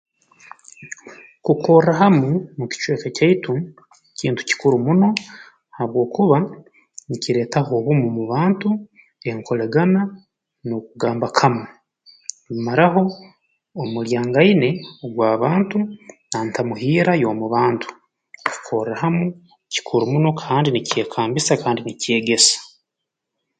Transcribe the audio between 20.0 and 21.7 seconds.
muno kandi nikyekambisa